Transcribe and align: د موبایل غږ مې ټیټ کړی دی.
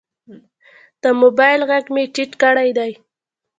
د 1.01 1.03
موبایل 1.21 1.61
غږ 1.69 1.85
مې 1.93 2.03
ټیټ 2.13 2.31
کړی 2.41 2.69
دی. 2.77 2.91